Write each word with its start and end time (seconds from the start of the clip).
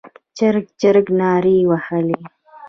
چرچرک 0.37 1.07
نارې 1.19 1.57
وهلې. 1.69 2.19